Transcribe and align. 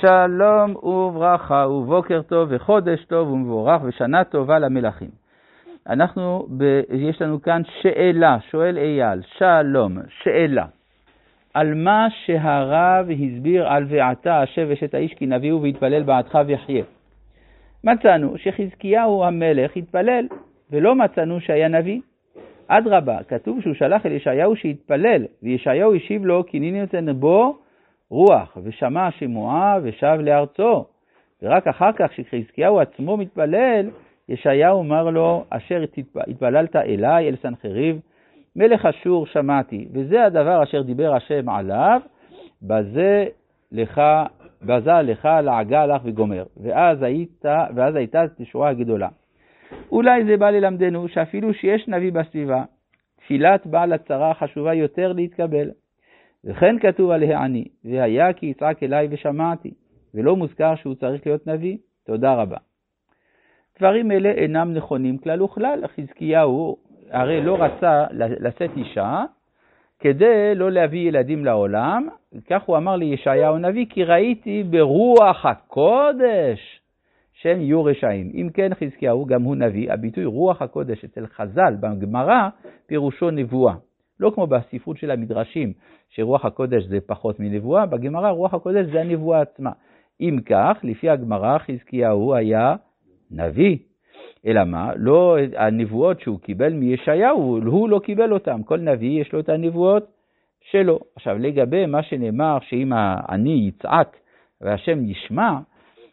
שלום 0.00 0.76
וברכה 0.76 1.66
ובוקר 1.68 2.22
טוב 2.22 2.48
וחודש 2.52 3.04
טוב 3.04 3.30
ומבורך 3.30 3.82
ושנה 3.84 4.24
טובה 4.24 4.58
למלכים. 4.58 5.08
אנחנו, 5.88 6.46
ב, 6.56 6.80
יש 6.92 7.22
לנו 7.22 7.42
כאן 7.42 7.62
שאלה, 7.82 8.36
שואל 8.50 8.78
אייל, 8.78 9.20
שלום, 9.38 9.98
שאלה. 10.22 10.64
על 11.54 11.74
מה 11.74 12.06
שהרב 12.24 13.06
הסביר 13.10 13.68
על 13.68 13.84
ועתה 13.88 14.40
השב 14.40 14.70
אשת 14.72 14.94
האיש 14.94 15.14
כי 15.14 15.26
נביאו 15.26 15.62
ויתפלל 15.62 16.02
בעדך 16.02 16.38
ויחיה. 16.46 16.84
מצאנו 17.84 18.38
שחזקיהו 18.38 19.24
המלך 19.24 19.76
התפלל, 19.76 20.26
ולא 20.70 20.94
מצאנו 20.94 21.40
שהיה 21.40 21.68
נביא. 21.68 22.00
אדרבה, 22.68 23.18
כתוב 23.28 23.60
שהוא 23.60 23.74
שלח 23.74 24.06
אל 24.06 24.12
ישעיהו 24.12 24.56
שיתפלל, 24.56 25.24
וישעיהו 25.42 25.94
השיב 25.94 26.26
לו 26.26 26.46
כי 26.46 26.60
ניני 26.60 26.80
נותן 26.80 27.12
בו 27.12 27.58
רוח, 28.10 28.56
ושמע 28.62 29.10
שמועה 29.10 29.78
ושב 29.82 30.18
לארצו. 30.20 30.84
ורק 31.42 31.66
אחר 31.66 31.92
כך, 31.92 32.10
כשחזקיהו 32.10 32.80
עצמו 32.80 33.16
מתפלל, 33.16 33.90
ישעיהו 34.28 34.80
אמר 34.80 35.10
לו, 35.10 35.44
אשר 35.50 35.84
התפללת 36.26 36.76
אליי, 36.76 37.28
אל 37.28 37.36
סנחריב, 37.36 38.00
מלך 38.56 38.86
אשור 38.86 39.26
שמעתי, 39.26 39.88
וזה 39.92 40.24
הדבר 40.24 40.62
אשר 40.62 40.82
דיבר 40.82 41.14
השם 41.14 41.48
עליו, 41.48 42.00
בזה 42.62 43.26
לך, 43.72 44.00
בזה 44.62 44.92
לך 45.02 45.28
לעגה 45.42 45.86
לך 45.86 46.02
וגומר. 46.04 46.44
ואז, 46.56 47.02
היית, 47.02 47.44
ואז 47.74 47.94
הייתה 47.94 48.24
תשועה 48.36 48.72
גדולה. 48.72 49.08
אולי 49.92 50.24
זה 50.24 50.36
בא 50.36 50.50
ללמדנו 50.50 51.08
שאפילו 51.08 51.54
שיש 51.54 51.88
נביא 51.88 52.12
בסביבה, 52.12 52.64
תפילת 53.16 53.66
בעל 53.66 53.92
הצרה 53.92 54.34
חשובה 54.34 54.74
יותר 54.74 55.12
להתקבל. 55.12 55.70
וכן 56.44 56.78
כתוב 56.78 57.10
על 57.10 57.22
העני, 57.22 57.64
והיה 57.84 58.32
כי 58.32 58.46
יצעק 58.46 58.82
אליי 58.82 59.08
ושמעתי, 59.10 59.74
ולא 60.14 60.36
מוזכר 60.36 60.74
שהוא 60.74 60.94
צריך 60.94 61.26
להיות 61.26 61.46
נביא. 61.46 61.76
תודה 62.06 62.34
רבה. 62.34 62.56
דברים 63.78 64.12
אלה 64.12 64.30
אינם 64.30 64.74
נכונים 64.74 65.18
כלל 65.18 65.42
וכלל. 65.42 65.84
חזקיהו 65.86 66.76
הרי 67.10 67.40
לא 67.40 67.62
רצה 67.62 68.04
לשאת 68.12 68.70
אישה 68.76 69.24
כדי 69.98 70.54
לא 70.54 70.70
להביא 70.70 71.08
ילדים 71.08 71.44
לעולם, 71.44 72.08
כך 72.50 72.62
הוא 72.62 72.76
אמר 72.76 72.96
לישעיהו 72.96 73.54
הנביא, 73.54 73.86
כי 73.90 74.04
ראיתי 74.04 74.62
ברוח 74.62 75.46
הקודש 75.46 76.80
שהם 77.32 77.60
יהיו 77.60 77.84
רשעים. 77.84 78.30
אם 78.34 78.48
כן, 78.54 78.70
חזקיהו, 78.74 79.26
גם 79.26 79.42
הוא 79.42 79.56
נביא, 79.56 79.92
הביטוי 79.92 80.24
רוח 80.24 80.62
הקודש 80.62 81.04
אצל 81.04 81.26
חז"ל 81.26 81.74
בגמרא, 81.80 82.48
פירושו 82.86 83.30
נבואה. 83.30 83.74
לא 84.20 84.32
כמו 84.34 84.46
בספרות 84.46 84.96
של 84.96 85.10
המדרשים, 85.10 85.72
שרוח 86.08 86.44
הקודש 86.44 86.84
זה 86.84 86.98
פחות 87.06 87.40
מנבואה, 87.40 87.86
בגמרא 87.86 88.30
רוח 88.30 88.54
הקודש 88.54 88.86
זה 88.92 89.00
הנבואה 89.00 89.40
עצמה. 89.40 89.70
אם 90.20 90.38
כך, 90.46 90.78
לפי 90.82 91.10
הגמרא, 91.10 91.58
חזקיהו 91.58 92.34
היה 92.34 92.74
נביא. 93.30 93.76
אלא 94.46 94.64
מה? 94.64 94.92
לא, 94.96 95.36
הנבואות 95.56 96.20
שהוא 96.20 96.40
קיבל 96.40 96.72
מישעיהו, 96.72 97.58
הוא 97.64 97.88
לא 97.88 97.98
קיבל 97.98 98.32
אותן. 98.32 98.60
כל 98.64 98.78
נביא 98.78 99.20
יש 99.20 99.32
לו 99.32 99.40
את 99.40 99.48
הנבואות 99.48 100.06
שלו. 100.70 100.98
עכשיו, 101.16 101.38
לגבי 101.38 101.86
מה 101.86 102.02
שנאמר, 102.02 102.58
שאם 102.60 102.92
אני 103.28 103.68
יצעק 103.68 104.16
והשם 104.60 105.08
ישמע, 105.08 105.58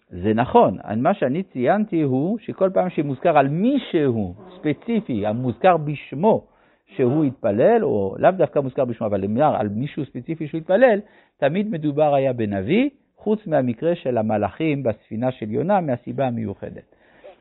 זה 0.09 0.33
נכון. 0.33 0.77
מה 0.97 1.13
שאני 1.13 1.43
ציינתי 1.43 2.01
הוא 2.01 2.37
שכל 2.39 2.69
פעם 2.73 2.89
שמוזכר 2.89 3.37
על 3.37 3.47
מישהו 3.47 4.35
ספציפי, 4.55 5.25
המוזכר 5.25 5.77
בשמו, 5.77 6.47
שהוא 6.95 7.23
התפלל, 7.23 7.83
או 7.83 8.15
לאו 8.19 8.31
דווקא 8.31 8.59
מוזכר 8.59 8.85
בשמו, 8.85 9.07
אבל 9.07 9.21
נאמר 9.21 9.55
על 9.55 9.69
מישהו 9.69 10.05
ספציפי 10.05 10.47
שהוא 10.47 10.59
התפלל, 10.59 10.99
תמיד 11.37 11.71
מדובר 11.71 12.15
היה 12.15 12.33
בנביא, 12.33 12.89
חוץ 13.17 13.47
מהמקרה 13.47 13.95
של 13.95 14.17
המלאכים 14.17 14.83
בספינה 14.83 15.31
של 15.31 15.51
יונה, 15.51 15.81
מהסיבה 15.81 16.27
המיוחדת. 16.27 16.95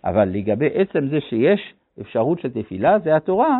אבל 0.05 0.29
לגבי 0.29 0.69
עצם 0.75 1.09
זה 1.09 1.21
שיש 1.21 1.75
אפשרות 2.01 2.41
של 2.41 2.63
תפילה, 2.63 2.99
זה 2.99 3.17
התורה 3.17 3.59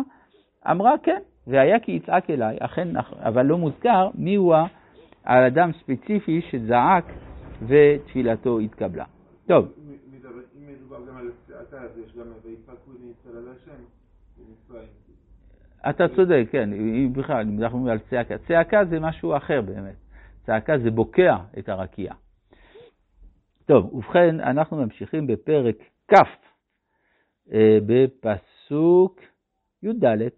אמרה 0.71 0.97
כן, 1.03 1.19
והיה 1.47 1.79
כי 1.79 1.91
יצעק 1.91 2.29
אליי, 2.29 2.57
אכן, 2.59 2.87
אבל 3.19 3.45
לא 3.45 3.57
מוזכר 3.57 4.09
מיהו 4.15 4.53
האדם 5.25 5.71
ספציפי 5.79 6.41
שזעק 6.49 7.05
ותפילתו 7.67 8.59
התקבלה. 8.59 9.05
טוב. 9.47 9.71
אם 10.57 10.67
מדובר 10.67 10.97
גם 11.07 11.17
על 11.17 11.31
אז 11.71 11.97
יש 12.05 12.17
גם 12.17 12.25
ויפקו 12.43 12.91
נצטלה 13.03 13.41
להשם 13.41 13.81
במצרים. 14.37 15.10
אתה 15.89 16.07
צודק, 16.15 16.45
כן, 16.51 16.69
בכלל, 17.13 17.41
אם 17.41 17.63
אנחנו 17.63 17.79
מדברים 17.79 17.87
על 17.87 17.99
צעקה. 18.09 18.37
צעקה 18.37 18.85
זה 18.85 18.99
משהו 18.99 19.37
אחר 19.37 19.61
באמת. 19.61 19.95
צעקה 20.45 20.77
זה 20.77 20.91
בוקע 20.91 21.35
את 21.59 21.69
הרקיע. 21.69 22.13
טוב, 23.65 23.93
ובכן, 23.93 24.39
אנחנו 24.39 24.77
ממשיכים 24.77 25.27
בפרק 25.27 25.75
כ', 26.07 26.15
אה, 27.53 27.77
בפסוק 27.85 29.19
י"ד. 29.83 30.29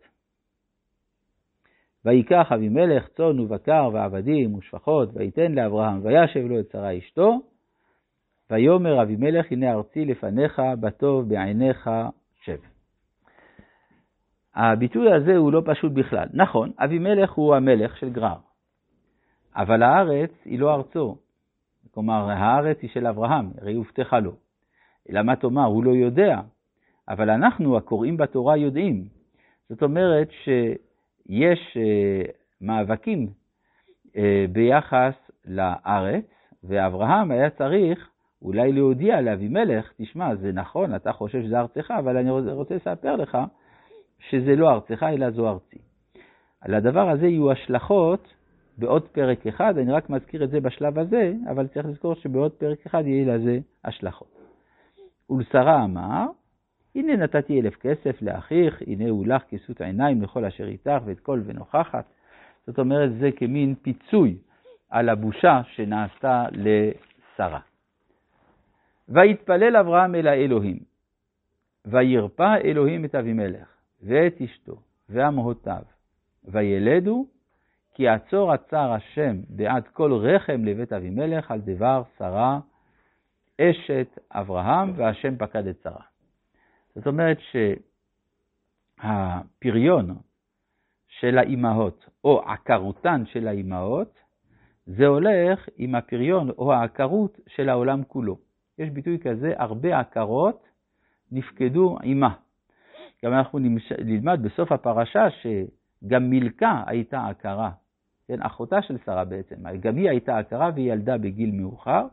ויקח 2.05 2.51
אבימלך 2.51 3.07
צאן 3.07 3.39
ובקר 3.39 3.89
ועבדים 3.93 4.55
ושפחות, 4.55 5.09
ויתן 5.13 5.51
לאברהם, 5.51 6.05
וישב 6.05 6.39
לו 6.39 6.59
את 6.59 6.71
שרה 6.71 6.97
אשתו, 6.97 7.39
ויאמר 8.49 9.01
אבימלך, 9.01 9.51
הנה 9.51 9.73
ארצי 9.73 10.05
לפניך, 10.05 10.61
בטוב 10.79 11.29
בעיניך 11.29 11.89
שב. 12.41 12.72
הביטוי 14.55 15.13
הזה 15.13 15.37
הוא 15.37 15.51
לא 15.51 15.61
פשוט 15.65 15.91
בכלל. 15.91 16.27
נכון, 16.33 16.71
אבימלך 16.77 17.31
הוא 17.31 17.55
המלך 17.55 17.97
של 17.97 18.09
גרר, 18.09 18.35
אבל 19.55 19.83
הארץ 19.83 20.31
היא 20.45 20.59
לא 20.59 20.73
ארצו. 20.73 21.17
כלומר, 21.93 22.29
הארץ 22.29 22.77
היא 22.81 22.89
של 22.89 23.07
אברהם, 23.07 23.51
הרי 23.61 23.73
הובטחה 23.73 24.19
לו. 24.19 24.31
אלא 25.09 25.21
מה 25.21 25.35
תאמר, 25.35 25.65
הוא 25.65 25.83
לא 25.83 25.91
יודע, 25.91 26.39
אבל 27.09 27.29
אנחנו 27.29 27.77
הקוראים 27.77 28.17
בתורה 28.17 28.57
יודעים. 28.57 29.03
זאת 29.69 29.83
אומרת 29.83 30.29
שיש 30.43 31.77
אה, 31.77 32.21
מאבקים 32.61 33.27
אה, 34.17 34.45
ביחס 34.51 35.13
לארץ, 35.45 36.25
ואברהם 36.63 37.31
היה 37.31 37.49
צריך 37.49 38.09
אולי 38.41 38.71
להודיע 38.71 39.21
לאבימלך, 39.21 39.91
תשמע, 39.97 40.35
זה 40.35 40.51
נכון, 40.51 40.95
אתה 40.95 41.11
חושב 41.11 41.41
שזה 41.41 41.59
ארצך, 41.59 41.91
אבל 41.91 42.17
אני 42.17 42.29
רוצה 42.31 42.75
לספר 42.75 43.15
לך 43.15 43.37
שזה 44.29 44.55
לא 44.55 44.71
ארצך, 44.71 45.03
אלא 45.03 45.29
זו 45.29 45.49
ארצי. 45.49 45.77
על 46.61 46.73
הדבר 46.73 47.09
הזה 47.09 47.27
יהיו 47.27 47.51
השלכות 47.51 48.33
בעוד 48.77 49.07
פרק 49.07 49.47
אחד, 49.47 49.77
אני 49.77 49.91
רק 49.91 50.09
מזכיר 50.09 50.43
את 50.43 50.49
זה 50.49 50.59
בשלב 50.59 50.99
הזה, 50.99 51.33
אבל 51.51 51.67
צריך 51.67 51.85
לזכור 51.85 52.15
שבעוד 52.15 52.51
פרק 52.51 52.85
אחד 52.85 53.07
יהיה 53.07 53.35
לזה 53.35 53.59
השלכות. 53.83 54.39
ולשרה 55.29 55.83
אמר, 55.83 56.25
הנה 56.95 57.15
נתתי 57.15 57.61
אלף 57.61 57.75
כסף 57.75 58.21
לאחיך, 58.21 58.81
הנה 58.87 59.09
הוא 59.09 59.27
לך 59.27 59.43
כסות 59.49 59.81
עיניים 59.81 60.21
לכל 60.21 60.45
אשר 60.45 60.67
איתך 60.67 61.01
ואת 61.05 61.19
כל 61.19 61.41
ונוכחת. 61.45 62.05
זאת 62.67 62.79
אומרת, 62.79 63.11
זה 63.19 63.29
כמין 63.35 63.75
פיצוי 63.81 64.37
על 64.89 65.09
הבושה 65.09 65.61
שנעשתה 65.75 66.45
לשרה. 66.51 67.59
ויתפלל 69.09 69.77
אברהם 69.77 70.15
אל 70.15 70.27
האלוהים, 70.27 70.79
וירפא 71.85 72.55
אלוהים 72.63 73.05
את 73.05 73.15
אבימלך, 73.15 73.72
ואת 74.03 74.41
אשתו, 74.41 74.75
ואמהותיו, 75.09 75.83
וילדו, 76.43 77.25
כי 77.93 78.07
עצור 78.07 78.51
עצר 78.51 78.91
השם 78.91 79.41
בעד 79.49 79.87
כל 79.87 80.13
רחם 80.13 80.65
לבית 80.65 80.93
אבימלך 80.93 81.51
על 81.51 81.61
דבר 81.61 82.03
שרה 82.17 82.59
אשת 83.61 84.19
אברהם, 84.31 84.93
והשם 84.95 85.37
פקד 85.37 85.67
את 85.67 85.81
שרה. 85.83 86.03
זאת 86.95 87.07
אומרת 87.07 87.37
שהפריון 88.99 90.17
של 91.07 91.37
האימהות, 91.37 92.09
או 92.23 92.41
עקרותן 92.41 93.23
של 93.25 93.47
האימהות, 93.47 94.19
זה 94.85 95.07
הולך 95.07 95.69
עם 95.77 95.95
הפריון 95.95 96.49
או 96.49 96.73
העקרות 96.73 97.39
של 97.47 97.69
העולם 97.69 98.03
כולו. 98.03 98.37
יש 98.77 98.89
ביטוי 98.89 99.19
כזה, 99.19 99.53
הרבה 99.57 99.99
עקרות 99.99 100.67
נפקדו 101.31 101.97
עימה. 102.01 102.35
גם 103.23 103.33
אנחנו 103.33 103.59
נלמד 104.05 104.39
בסוף 104.41 104.71
הפרשה 104.71 105.27
שגם 105.29 106.29
מילכה 106.29 106.83
הייתה 106.87 107.27
עקרה, 107.27 107.71
כן, 108.27 108.41
אחותה 108.41 108.81
של 108.81 108.97
שרה 109.05 109.25
בעצם, 109.25 109.55
גם 109.79 109.95
היא 109.95 110.09
הייתה 110.09 110.37
עקרה 110.37 110.69
והיא 110.75 110.93
ילדה 110.93 111.17
בגיל 111.17 111.51
מאוחר. 111.51 112.05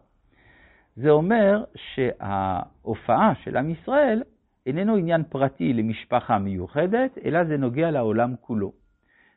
זה 0.96 1.10
אומר 1.10 1.64
שההופעה 1.74 3.32
של 3.34 3.56
עם 3.56 3.70
ישראל 3.70 4.22
איננו 4.66 4.96
עניין 4.96 5.22
פרטי 5.22 5.72
למשפחה 5.72 6.38
מיוחדת, 6.38 7.18
אלא 7.24 7.44
זה 7.44 7.56
נוגע 7.56 7.90
לעולם 7.90 8.34
כולו. 8.40 8.72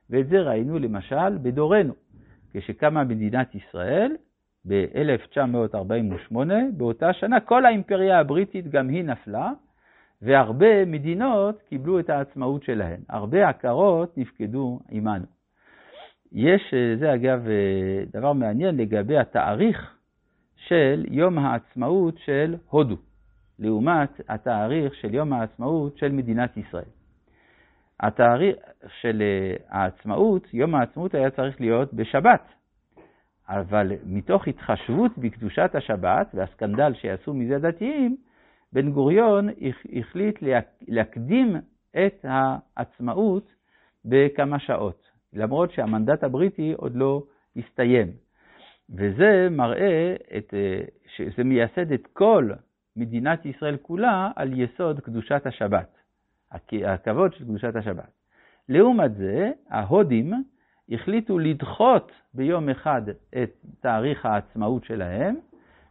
ואת 0.10 0.28
זה 0.28 0.42
ראינו 0.42 0.80
למשל 0.80 1.38
בדורנו, 1.38 1.94
כשקמה 2.54 3.04
מדינת 3.04 3.56
ישראל 3.56 4.16
ב-1948, 4.68 6.36
באותה 6.78 7.14
שנה 7.14 7.40
כל 7.40 7.66
האימפריה 7.66 8.20
הבריטית 8.20 8.68
גם 8.68 8.90
היא 8.90 9.04
נפלה, 9.04 9.52
והרבה 10.24 10.86
מדינות 10.86 11.62
קיבלו 11.70 12.00
את 12.00 12.10
העצמאות 12.10 12.64
שלהן. 12.64 13.00
הרבה 13.10 13.50
עקרות 13.50 14.18
נפקדו 14.18 14.80
עמנו. 14.90 15.26
יש, 16.32 16.74
זה 17.00 17.14
אגב 17.14 17.48
דבר 18.12 18.34
מעניין 18.34 18.78
לגבי 18.78 19.18
התאריך 19.18 19.98
של 20.56 21.06
יום 21.10 21.40
העצמאות 21.40 22.18
של 22.18 22.56
הודו, 22.70 22.96
לעומת 23.60 24.22
התאריך 24.30 24.96
של 24.96 25.14
יום 25.14 25.34
העצמאות 25.34 25.98
של 25.98 26.12
מדינת 26.12 26.58
ישראל. 26.58 26.90
התאריך 28.00 28.56
של 29.02 29.22
אה, 29.22 29.56
העצמאות, 29.70 30.54
יום 30.54 30.76
העצמאות 30.76 31.16
היה 31.16 31.30
צריך 31.30 31.62
להיות 31.62 31.94
בשבת, 31.94 32.48
אבל 33.50 33.92
מתוך 34.06 34.48
התחשבות 34.48 35.18
בקדושת 35.18 35.72
השבת 35.74 36.28
והסקנדל 36.34 36.94
שיעשו 36.94 37.34
מזה 37.34 37.60
דתיים, 37.60 38.18
בן 38.74 38.92
גוריון 38.92 39.50
החליט 40.00 40.40
להקדים 40.88 41.56
את 41.92 42.26
העצמאות 42.28 43.54
בכמה 44.06 44.60
שעות, 44.60 45.10
למרות 45.34 45.72
שהמנדט 45.72 46.24
הבריטי 46.24 46.74
עוד 46.78 46.96
לא 46.96 47.24
הסתיים. 47.56 48.08
וזה 48.90 49.48
מראה 49.52 50.16
את, 50.38 50.54
אה, 50.54 50.82
שזה 51.16 51.44
מייסד 51.44 51.92
את 51.92 52.08
כל 52.14 52.50
מדינת 52.96 53.46
ישראל 53.46 53.78
כולה 53.78 54.32
על 54.36 54.60
יסוד 54.60 55.00
קדושת 55.00 55.42
השבת, 55.46 55.98
הכבוד 56.86 57.34
של 57.34 57.44
קדושת 57.44 57.76
השבת. 57.76 58.12
לעומת 58.70 59.16
זה, 59.16 59.52
ההודים 59.70 60.34
החליטו 60.92 61.40
לדחות 61.40 62.12
ביום 62.34 62.70
אחד 62.70 63.02
את 63.44 63.52
תאריך 63.82 64.26
העצמאות 64.26 64.86
שלהם, 64.86 65.36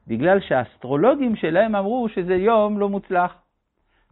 בגלל 0.07 0.41
שהאסטרולוגים 0.41 1.37
שלהם 1.37 1.77
אמרו 1.77 2.09
שזה 2.09 2.35
יום 2.35 2.79
לא 2.79 2.89
מוצלח. 2.89 3.35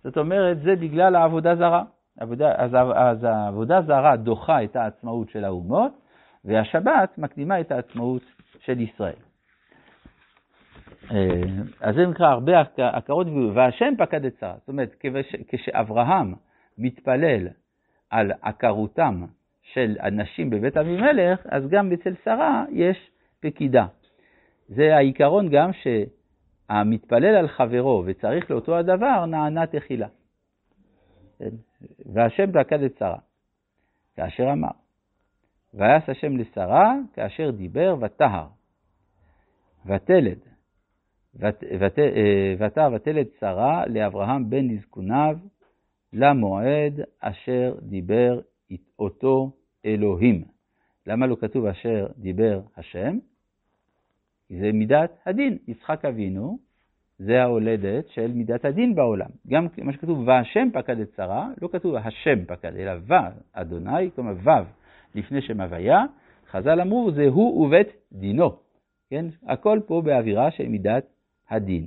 זאת 0.05 0.17
אומרת, 0.17 0.61
זה 0.61 0.77
בגלל 0.77 1.17
העבודה 1.17 1.57
זרה. 1.57 1.83
עבודה, 2.21 2.53
אז, 2.57 2.71
אז 2.95 3.25
העבודה 3.25 3.83
זרה 3.83 4.17
דוחה 4.17 4.65
את 4.65 4.77
העצמאות 4.77 5.31
של 5.31 5.45
האומות, 5.45 5.93
והשבת 6.45 7.19
מקדימה 7.19 7.61
את 7.61 7.73
העצמאות 7.73 8.23
של 8.59 8.81
ישראל. 8.81 9.21
אה, 11.11 11.43
אז 11.81 11.95
זה 11.95 12.07
נקרא 12.07 12.27
הרבה 12.27 12.53
הכרות, 12.79 13.27
והשם 13.55 13.95
פקד 13.99 14.25
את 14.25 14.37
שרה. 14.41 14.55
זאת 14.59 14.69
אומרת, 14.69 14.95
כשאברהם 15.49 16.35
מתפלל 16.79 17.49
על 18.11 18.33
עקרותם 18.43 19.25
של 19.63 19.97
אנשים 20.03 20.51
בבית 20.51 20.77
אבימלך, 20.77 21.47
אז 21.51 21.69
גם 21.69 21.93
אצל 21.93 22.15
שרה 22.25 22.65
יש 22.71 23.11
פקידה. 23.41 23.87
זה 24.71 24.97
העיקרון 24.97 25.49
גם 25.49 25.71
שהמתפלל 25.73 27.37
על 27.37 27.49
חברו 27.49 28.03
וצריך 28.07 28.51
לאותו 28.51 28.77
הדבר, 28.77 29.27
נענה 29.27 29.67
תחילה. 29.67 30.09
כן? 31.39 31.51
והשם 32.13 32.53
פקד 32.53 32.83
את 32.83 32.99
שרה, 32.99 33.19
כאשר 34.17 34.53
אמר, 34.53 34.69
ויעש 35.75 36.09
השם 36.09 36.37
לשרה 36.37 36.95
כאשר 37.15 37.51
דיבר 37.51 37.97
וטהר, 38.01 38.47
ותלד, 39.87 40.39
ותהר 42.59 42.93
ותלד 42.95 43.27
שרה 43.41 43.87
לאברהם 43.87 44.51
בן 44.51 44.69
לזקוניו 44.69 45.39
למועד 46.13 47.01
אשר 47.21 47.75
דיבר 47.83 48.41
אותו 48.99 49.53
אלוהים. 49.85 50.45
למה 51.07 51.27
לא 51.27 51.37
כתוב 51.41 51.67
אשר 51.67 52.07
דיבר 52.17 52.61
השם? 52.77 53.19
זה 54.51 54.73
מידת 54.73 55.19
הדין. 55.27 55.59
יצחק 55.69 56.05
אבינו 56.05 56.59
זה 57.19 57.43
ההולדת 57.43 58.09
של 58.09 58.33
מידת 58.33 58.65
הדין 58.65 58.95
בעולם. 58.95 59.29
גם 59.49 59.67
מה 59.83 59.93
שכתוב 59.93 60.29
והשם 60.29 60.69
פקד 60.73 61.01
את 61.01 61.09
שרה, 61.17 61.49
לא 61.63 61.69
כתוב 61.73 61.95
השם 61.97 62.45
פקד, 62.45 62.77
אלא 62.77 62.93
ו, 63.09 63.15
אדוני, 63.53 64.11
כלומר 64.15 64.33
ו' 64.45 64.51
לפני 65.15 65.43
שם 65.43 65.61
הוויה, 65.61 66.05
חז"ל 66.51 66.81
אמרו 66.81 67.11
זה 67.11 67.27
הוא 67.29 67.67
ובית 67.67 67.89
דינו. 68.13 68.51
כן? 69.11 69.27
הכל 69.47 69.81
פה 69.87 70.03
באווירה 70.05 70.51
של 70.51 70.69
מידת 70.69 71.05
הדין. 71.51 71.87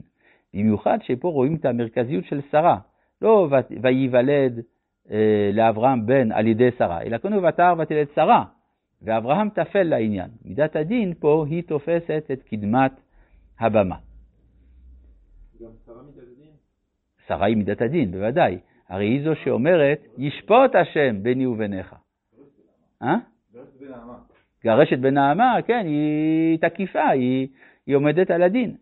במיוחד 0.53 0.97
שפה 1.01 1.27
רואים 1.27 1.55
את 1.55 1.65
המרכזיות 1.65 2.25
של 2.25 2.41
שרה, 2.51 2.77
לא 3.21 3.47
וייוולד 3.81 4.59
אה, 5.11 5.49
לאברהם 5.53 6.05
בן 6.05 6.31
על 6.31 6.47
ידי 6.47 6.69
שרה, 6.77 7.01
אלא 7.01 7.17
קודם 7.17 7.43
ותער 7.43 7.75
ותלד 7.79 8.07
שרה, 8.15 8.45
ואברהם 9.03 9.49
טפל 9.49 9.83
לעניין. 9.83 10.29
מידת 10.45 10.75
הדין 10.75 11.13
פה 11.19 11.45
היא 11.49 11.63
תופסת 11.63 12.23
את 12.33 12.43
קדמת 12.43 12.91
הבמה. 13.59 13.95
שרה 17.27 17.45
היא 17.45 17.57
מידת 17.57 17.81
הדין, 17.81 18.11
בוודאי. 18.11 18.59
הרי 18.89 19.05
היא 19.05 19.23
זו 19.23 19.35
שאומרת, 19.43 19.99
ישפוט 20.17 20.75
השם 20.75 21.23
ביני 21.23 21.45
וביניך. 21.45 21.95
אה? 23.01 23.15
גרשת 24.63 24.99
בנעמה, 24.99 25.55
כן, 25.67 25.85
היא 25.85 26.57
תקיפה, 26.57 27.09
היא, 27.09 27.47
היא 27.85 27.95
עומדת 27.95 28.31
על 28.31 28.43
הדין. 28.43 28.75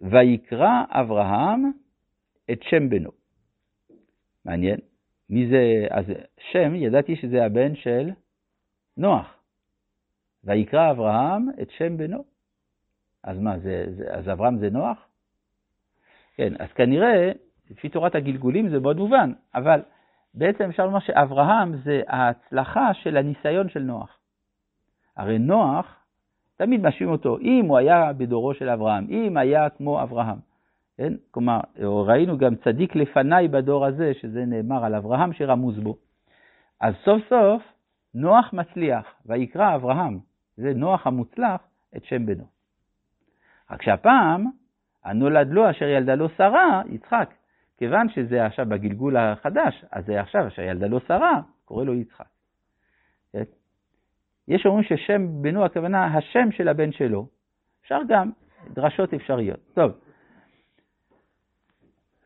ויקרא 0.00 0.82
אברהם 0.88 1.72
את 2.50 2.62
שם 2.62 2.88
בנו. 2.88 3.10
מעניין. 4.44 4.78
מי 5.30 5.48
זה, 5.48 5.86
אז 5.90 6.04
שם, 6.52 6.74
ידעתי 6.74 7.16
שזה 7.16 7.44
הבן 7.44 7.74
של 7.74 8.10
נוח. 8.98 9.34
ויקרא 10.44 10.90
אברהם 10.90 11.48
את 11.62 11.70
שם 11.70 11.96
בנו. 11.96 12.24
אז 13.24 13.38
מה, 13.38 13.58
זה, 13.58 13.84
זה, 13.96 14.04
אז 14.10 14.28
אברהם 14.28 14.58
זה 14.58 14.70
נוח? 14.70 14.98
כן, 16.36 16.52
אז 16.58 16.72
כנראה, 16.72 17.32
לפי 17.70 17.88
תורת 17.88 18.14
הגלגולים 18.14 18.68
זה 18.68 18.80
מאוד 18.80 18.96
מובן, 18.96 19.32
אבל 19.54 19.80
בעצם 20.34 20.64
אפשר 20.64 20.86
לומר 20.86 21.00
שאברהם 21.00 21.76
זה 21.76 22.02
ההצלחה 22.08 22.94
של 22.94 23.16
הניסיון 23.16 23.68
של 23.68 23.82
נוח. 23.82 24.18
הרי 25.16 25.38
נוח, 25.38 25.96
תמיד 26.56 26.82
משווים 26.82 27.10
אותו, 27.10 27.38
אם 27.38 27.66
הוא 27.68 27.78
היה 27.78 28.12
בדורו 28.12 28.54
של 28.54 28.68
אברהם, 28.68 29.06
אם 29.10 29.36
היה 29.36 29.70
כמו 29.70 30.02
אברהם. 30.02 30.38
כן? 30.96 31.12
כלומר, 31.30 31.60
ראינו 31.80 32.38
גם 32.38 32.54
צדיק 32.56 32.96
לפניי 32.96 33.48
בדור 33.48 33.86
הזה, 33.86 34.14
שזה 34.14 34.44
נאמר 34.44 34.84
על 34.84 34.94
אברהם 34.94 35.32
שרמוז 35.32 35.78
בו. 35.78 35.96
אז 36.80 36.94
סוף 37.04 37.22
סוף 37.28 37.62
נוח 38.14 38.52
מצליח, 38.52 39.06
ויקרא 39.26 39.74
אברהם, 39.74 40.18
זה 40.56 40.72
נוח 40.74 41.06
המוצלח, 41.06 41.60
את 41.96 42.04
שם 42.04 42.26
בנו. 42.26 42.44
רק 43.70 43.82
שהפעם, 43.82 44.46
הנולד 45.04 45.50
לו 45.50 45.70
אשר 45.70 45.84
ילדה 45.84 46.14
לו 46.14 46.28
שרה, 46.28 46.82
יצחק. 46.88 47.34
כיוון 47.78 48.08
שזה 48.08 48.46
עכשיו 48.46 48.66
בגלגול 48.66 49.16
החדש, 49.16 49.84
אז 49.92 50.04
זה 50.04 50.20
עכשיו 50.20 50.46
אשר 50.46 50.62
ילדה 50.62 50.86
לו 50.86 51.00
שרה, 51.00 51.40
קורא 51.64 51.84
לו 51.84 51.94
יצחק. 51.94 52.26
כן? 53.32 53.42
יש 54.48 54.66
אומרים 54.66 54.84
ששם 54.84 55.42
בנו, 55.42 55.64
הכוונה 55.64 56.04
השם 56.04 56.52
של 56.52 56.68
הבן 56.68 56.92
שלו. 56.92 57.28
אפשר 57.82 57.98
גם, 58.08 58.30
דרשות 58.70 59.14
אפשריות. 59.14 59.60
טוב. 59.74 59.92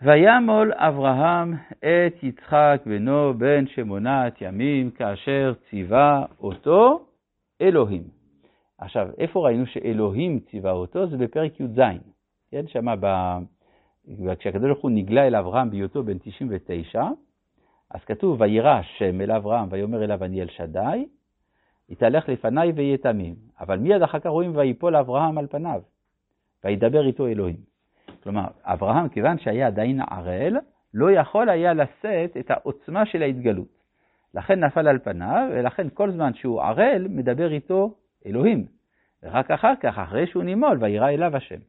וימול 0.04 0.72
אברהם 0.74 1.54
את 1.78 2.22
יצחק 2.22 2.82
בנו 2.86 3.34
בן 3.38 3.66
שמונת 3.66 4.34
ימים 4.40 4.90
כאשר 4.90 5.52
ציווה 5.70 6.24
אותו 6.40 7.06
אלוהים. 7.60 8.02
עכשיו, 8.78 9.08
איפה 9.18 9.46
ראינו 9.46 9.66
שאלוהים 9.66 10.40
ציווה 10.40 10.72
אותו? 10.72 11.06
זה 11.06 11.16
בפרק 11.16 11.60
י"ז. 11.60 11.80
כן, 12.50 12.66
שמה 12.66 12.94
ב... 13.00 13.06
כשהקדוש 14.38 14.70
ברוך 14.70 14.82
הוא 14.82 14.90
נגלה 14.90 15.26
אל 15.26 15.36
אברהם 15.36 15.70
בהיותו 15.70 16.02
בן 16.02 16.18
99, 16.18 17.04
אז 17.90 18.00
כתוב, 18.04 18.40
וירא 18.40 18.70
השם 18.70 19.20
אל 19.20 19.30
אברהם 19.32 19.68
ויאמר 19.70 20.04
אליו 20.04 20.24
אני 20.24 20.42
אל 20.42 20.48
שדי, 20.48 21.06
יתהלך 21.88 22.28
לפניי 22.28 22.72
ויהיה 22.72 22.98
תמים. 22.98 23.34
אבל 23.60 23.78
מיד 23.78 24.02
אחר 24.02 24.18
כך 24.18 24.26
רואים 24.26 24.56
ויפול 24.56 24.96
אברהם 24.96 25.38
על 25.38 25.46
פניו, 25.46 25.80
וידבר 26.64 27.06
איתו 27.06 27.26
אלוהים. 27.26 27.71
כלומר, 28.22 28.46
אברהם, 28.62 29.08
כיוון 29.08 29.38
שהיה 29.38 29.66
עדיין 29.66 30.00
ערל, 30.00 30.56
לא 30.94 31.10
יכול 31.10 31.48
היה 31.48 31.74
לשאת 31.74 32.36
את 32.40 32.50
העוצמה 32.50 33.06
של 33.06 33.22
ההתגלות. 33.22 33.82
לכן 34.34 34.64
נפל 34.64 34.88
על 34.88 34.98
פניו, 34.98 35.48
ולכן 35.52 35.86
כל 35.94 36.10
זמן 36.10 36.34
שהוא 36.34 36.62
ערל, 36.62 37.06
מדבר 37.08 37.52
איתו 37.52 37.94
אלוהים. 38.26 38.66
ורק 39.22 39.50
אחר 39.50 39.72
כך, 39.80 39.98
אחרי 39.98 40.26
שהוא 40.26 40.44
נימול, 40.44 40.78
וירא 40.80 41.08
אליו 41.08 41.36
השם. 41.36 41.60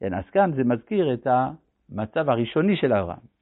כן, 0.00 0.14
אז 0.14 0.24
כאן 0.32 0.52
זה 0.56 0.64
מזכיר 0.64 1.14
את 1.14 1.26
המצב 1.26 2.28
הראשוני 2.30 2.76
של 2.76 2.92
אברהם. 2.92 3.32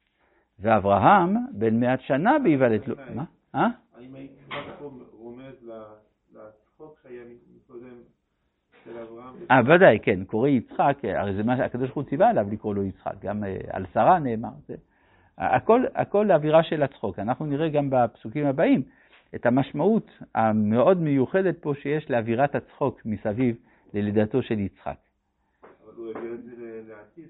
ואברהם, 0.59 1.35
בן 1.51 1.79
מעט 1.79 2.01
שנה 2.01 2.39
בהיוולד 2.43 2.87
לו... 2.87 2.95
מה? 3.15 3.23
אה? 3.55 3.67
האם 3.97 4.15
היית 4.15 4.31
רומז 5.11 5.71
לצחוק 6.33 6.99
שהיה 7.03 7.23
מקודם 7.55 7.97
אה, 9.51 9.59
ודאי, 9.65 9.99
כן, 9.99 10.23
קורא 10.23 10.49
יצחק, 10.49 10.97
הרי 11.03 11.33
זה 11.33 11.43
מה 11.43 11.57
שהקדוש 11.57 11.85
ברוך 11.85 11.95
הוא 11.95 12.03
ציווה 12.03 12.29
עליו 12.29 12.47
לקרוא 12.51 12.75
לו 12.75 12.83
יצחק, 12.83 13.13
גם 13.21 13.43
אה, 13.43 13.57
על 13.69 13.85
שרה 13.93 14.19
נאמר. 14.19 14.49
זה, 14.67 14.75
הכל, 15.37 15.83
הכל 15.95 16.31
אווירה 16.31 16.63
של 16.63 16.83
הצחוק. 16.83 17.19
אנחנו 17.19 17.45
נראה 17.45 17.69
גם 17.69 17.89
בפסוקים 17.89 18.45
הבאים 18.45 18.83
את 19.35 19.45
המשמעות 19.45 20.11
המאוד 20.35 21.01
מיוחדת 21.01 21.57
פה 21.61 21.73
שיש 21.81 22.11
לאווירת 22.11 22.55
הצחוק 22.55 23.01
מסביב 23.05 23.55
ללידתו 23.93 24.41
של 24.41 24.59
יצחק. 24.59 24.97
אבל 25.85 25.93
הוא 25.95 26.13
העביר 26.15 26.33
את 26.33 26.43
זה 26.43 26.81
לעתיד. 26.87 27.29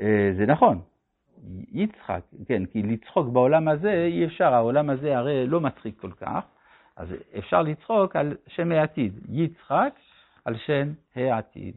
אה, 0.00 0.32
זה 0.36 0.46
נכון, 0.46 0.80
יצחק, 1.72 2.20
כן, 2.46 2.66
כי 2.66 2.82
לצחוק 2.82 3.28
בעולם 3.28 3.68
הזה 3.68 3.92
אי 3.92 4.24
אפשר, 4.24 4.54
העולם 4.54 4.90
הזה 4.90 5.18
הרי 5.18 5.46
לא 5.46 5.60
מצחיק 5.60 6.00
כל 6.00 6.12
כך. 6.12 6.44
אז 6.96 7.08
אפשר 7.38 7.62
לצחוק 7.62 8.16
על 8.16 8.36
שם 8.46 8.72
העתיד, 8.72 9.12
יצחק, 9.28 9.94
על 10.44 10.56
שם 10.66 10.92
העתיד. 11.16 11.74